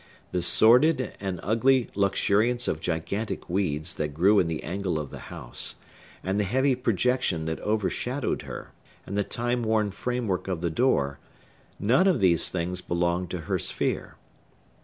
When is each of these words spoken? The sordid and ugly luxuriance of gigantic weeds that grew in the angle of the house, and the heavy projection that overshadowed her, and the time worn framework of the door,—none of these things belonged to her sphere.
The 0.31 0.41
sordid 0.41 1.13
and 1.19 1.39
ugly 1.43 1.87
luxuriance 1.93 2.67
of 2.67 2.79
gigantic 2.81 3.47
weeds 3.47 3.93
that 3.93 4.15
grew 4.15 4.39
in 4.39 4.47
the 4.47 4.63
angle 4.63 4.97
of 4.97 5.11
the 5.11 5.19
house, 5.29 5.75
and 6.23 6.39
the 6.39 6.43
heavy 6.43 6.73
projection 6.73 7.45
that 7.45 7.59
overshadowed 7.59 8.41
her, 8.41 8.71
and 9.05 9.15
the 9.15 9.23
time 9.23 9.61
worn 9.61 9.91
framework 9.91 10.47
of 10.47 10.61
the 10.61 10.71
door,—none 10.71 12.07
of 12.07 12.19
these 12.19 12.49
things 12.49 12.81
belonged 12.81 13.29
to 13.29 13.41
her 13.41 13.59
sphere. 13.59 14.15